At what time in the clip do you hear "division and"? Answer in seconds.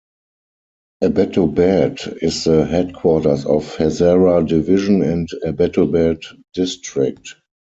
4.47-5.29